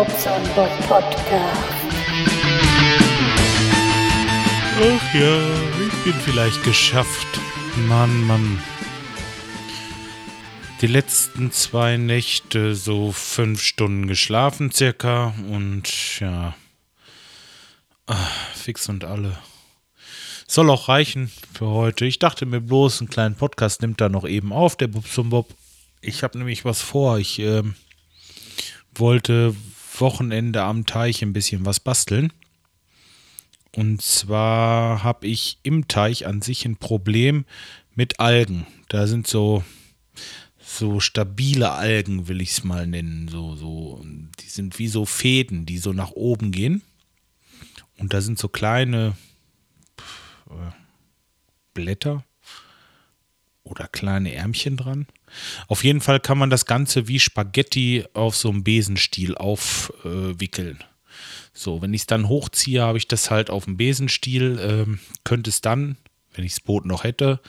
[0.00, 1.60] Bobson Bob Podcast.
[4.80, 7.26] Ach ja, ich bin vielleicht geschafft.
[7.86, 8.62] Mann, Mann.
[10.80, 16.54] Die letzten zwei Nächte so fünf Stunden geschlafen circa und ja,
[18.06, 19.36] ach, fix und alle.
[20.46, 22.06] Soll auch reichen für heute.
[22.06, 25.28] Ich dachte mir bloß, einen kleinen Podcast nimmt da noch eben auf, der Bub zum
[25.28, 25.50] Bob.
[26.00, 27.18] Ich habe nämlich was vor.
[27.18, 27.64] Ich äh,
[28.94, 29.54] wollte
[30.00, 32.32] Wochenende am Teich ein bisschen was basteln.
[33.74, 37.44] Und zwar habe ich im Teich an sich ein Problem
[37.94, 38.66] mit Algen.
[38.88, 39.64] Da sind so
[40.58, 43.28] so stabile Algen, will ich es mal nennen.
[43.28, 44.04] So, so,
[44.40, 46.82] die sind wie so Fäden, die so nach oben gehen.
[47.98, 49.16] Und da sind so kleine
[50.48, 50.70] äh,
[51.74, 52.24] Blätter
[53.70, 55.06] oder kleine Ärmchen dran.
[55.68, 60.82] Auf jeden Fall kann man das Ganze wie Spaghetti auf so einem Besenstiel aufwickeln.
[61.52, 64.58] So, wenn ich es dann hochziehe, habe ich das halt auf dem Besenstiel.
[64.62, 65.96] Ähm, könnte es dann,
[66.34, 67.40] wenn ich das Boot noch hätte,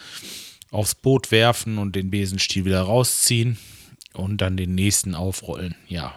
[0.70, 3.58] aufs Boot werfen und den Besenstiel wieder rausziehen
[4.14, 5.76] und dann den nächsten aufrollen.
[5.88, 6.14] Ja,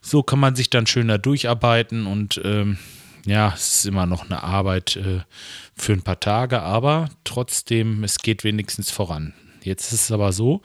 [0.00, 2.78] so kann man sich dann schöner durcharbeiten und ähm,
[3.24, 5.20] ja, es ist immer noch eine Arbeit äh,
[5.74, 9.32] für ein paar Tage, aber trotzdem, es geht wenigstens voran.
[9.62, 10.62] Jetzt ist es aber so,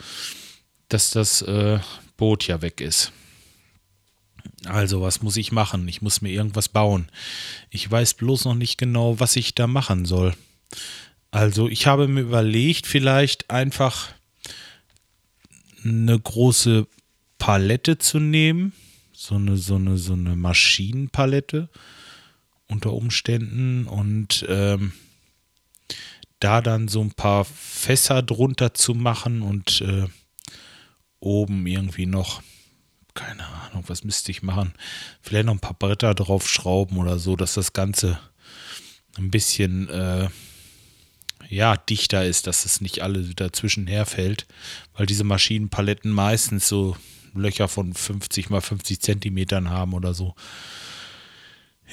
[0.89, 1.79] dass das äh,
[2.17, 3.11] Boot ja weg ist.
[4.65, 5.87] Also, was muss ich machen?
[5.87, 7.09] Ich muss mir irgendwas bauen.
[7.69, 10.33] Ich weiß bloß noch nicht genau, was ich da machen soll.
[11.31, 14.09] Also ich habe mir überlegt, vielleicht einfach
[15.83, 16.87] eine große
[17.37, 18.73] Palette zu nehmen.
[19.13, 21.69] So eine, so eine, so eine Maschinenpalette
[22.67, 24.93] unter Umständen und ähm,
[26.39, 30.07] da dann so ein paar Fässer drunter zu machen und äh,
[31.19, 32.41] oben irgendwie noch,
[33.13, 34.73] keine Ahnung, was müsste ich machen?
[35.21, 38.19] Vielleicht noch ein paar Bretter draufschrauben oder so, dass das Ganze
[39.17, 40.29] ein bisschen äh,
[41.49, 44.45] ja, dichter ist, dass es nicht alle dazwischen herfällt,
[44.93, 46.97] weil diese Maschinenpaletten meistens so
[47.33, 50.35] Löcher von 50 mal 50 Zentimetern haben oder so.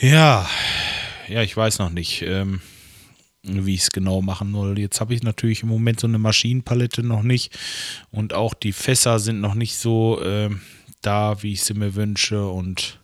[0.00, 0.48] Ja,
[1.28, 2.60] ja, ich weiß noch nicht, ähm,
[3.42, 4.78] wie ich es genau machen soll.
[4.78, 7.56] Jetzt habe ich natürlich im Moment so eine Maschinenpalette noch nicht
[8.10, 10.50] und auch die Fässer sind noch nicht so äh,
[11.02, 13.00] da, wie ich sie mir wünsche und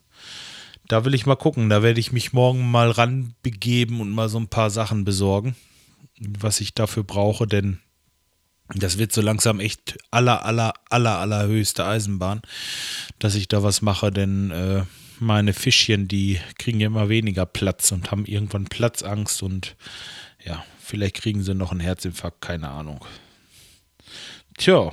[0.89, 1.69] da will ich mal gucken.
[1.71, 5.55] Da werde ich mich morgen mal ranbegeben und mal so ein paar Sachen besorgen
[6.21, 7.79] was ich dafür brauche, denn
[8.75, 12.43] das wird so langsam echt aller, aller, aller, allerhöchste Eisenbahn,
[13.19, 14.83] dass ich da was mache, denn äh,
[15.21, 19.77] meine Fischchen, die kriegen ja immer weniger Platz und haben irgendwann Platzangst und
[20.45, 23.05] ja, vielleicht kriegen sie noch einen Herzinfarkt, keine Ahnung.
[24.57, 24.93] Tja,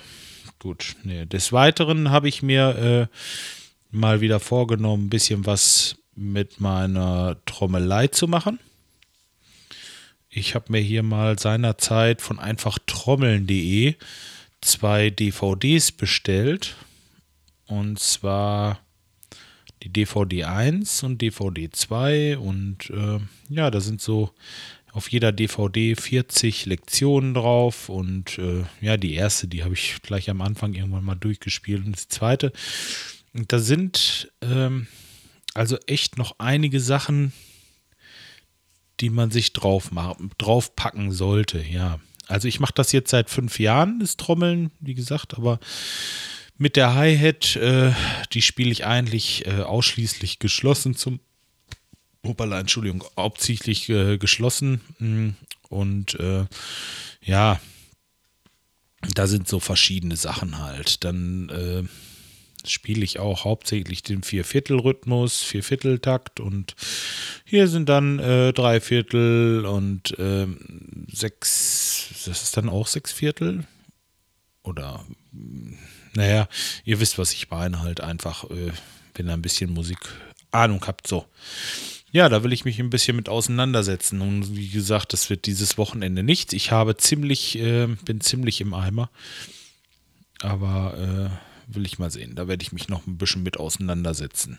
[0.59, 0.95] gut.
[1.03, 1.25] Nee.
[1.25, 3.15] Des Weiteren habe ich mir äh,
[3.95, 8.59] mal wieder vorgenommen, ein bisschen was mit meiner Trommelei zu machen.
[10.29, 13.95] Ich habe mir hier mal seinerzeit von einfachtrommeln.de
[14.61, 16.75] zwei DVDs bestellt.
[17.65, 18.79] Und zwar
[19.83, 22.37] die DVD 1 und DVD 2.
[22.37, 24.31] Und äh, ja, da sind so
[24.91, 27.89] auf jeder DVD 40 Lektionen drauf.
[27.89, 31.85] Und äh, ja, die erste, die habe ich gleich am Anfang irgendwann mal durchgespielt.
[31.85, 32.51] Und die zweite.
[33.33, 34.87] Und da sind ähm,
[35.53, 37.33] also echt noch einige Sachen
[38.99, 39.91] die man sich drauf,
[40.37, 41.99] draufpacken sollte, ja.
[42.27, 45.59] Also ich mache das jetzt seit fünf Jahren, das Trommeln, wie gesagt, aber
[46.57, 47.91] mit der Hi-Hat, äh,
[48.33, 51.19] die spiele ich eigentlich äh, ausschließlich geschlossen zum,
[52.23, 55.29] Opala, Entschuldigung, hauptsächlich äh, geschlossen mm,
[55.69, 56.45] und äh,
[57.21, 57.59] ja,
[59.13, 61.03] da sind so verschiedene Sachen halt.
[61.03, 61.83] Dann äh,
[62.67, 66.75] spiele ich auch hauptsächlich den Vierviertel-Rhythmus, Viervierteltakt und
[67.45, 70.47] hier sind dann äh, drei Viertel und äh,
[71.11, 73.65] sechs, das ist dann auch sechs Viertel
[74.63, 75.05] oder
[76.17, 76.49] naja,
[76.83, 78.71] ihr wisst, was ich meine, halt einfach, äh,
[79.13, 79.99] wenn ihr ein bisschen Musik
[80.49, 81.27] Ahnung habt, so.
[82.11, 84.21] Ja, da will ich mich ein bisschen mit auseinandersetzen.
[84.21, 86.53] Und wie gesagt, das wird dieses Wochenende nichts.
[86.53, 89.11] Ich habe ziemlich, äh, bin ziemlich im Eimer.
[90.41, 92.33] Aber äh, will ich mal sehen.
[92.33, 94.57] Da werde ich mich noch ein bisschen mit auseinandersetzen.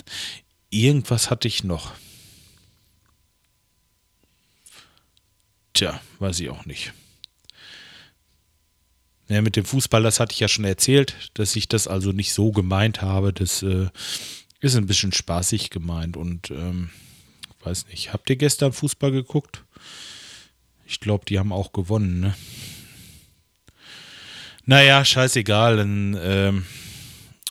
[0.71, 1.93] Irgendwas hatte ich noch.
[5.73, 6.93] Tja, weiß ich auch nicht.
[9.29, 12.33] Ja, mit dem Fußball, das hatte ich ja schon erzählt, dass ich das also nicht
[12.33, 13.33] so gemeint habe.
[13.33, 13.89] Das äh,
[14.61, 16.91] ist ein bisschen spaßig gemeint und ähm,
[17.63, 18.13] weiß nicht.
[18.13, 19.65] Habt ihr gestern Fußball geguckt?
[20.87, 22.35] Ich glaube, die haben auch gewonnen, ne?
[24.65, 25.77] Naja, scheißegal.
[25.77, 26.67] Dann, ähm,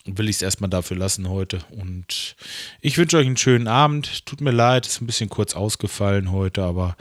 [0.08, 1.60] will ich es erstmal dafür lassen heute.
[1.70, 2.36] Und
[2.82, 4.26] ich wünsche euch einen schönen Abend.
[4.26, 6.96] Tut mir leid, ist ein bisschen kurz ausgefallen heute, aber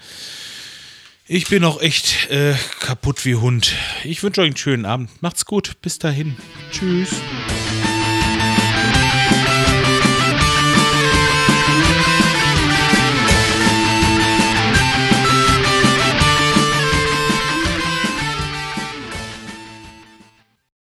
[1.28, 3.72] ich bin auch echt äh, kaputt wie Hund.
[4.04, 5.10] Ich wünsche euch einen schönen Abend.
[5.22, 5.76] Macht's gut.
[5.82, 6.36] Bis dahin.
[6.72, 7.10] Tschüss.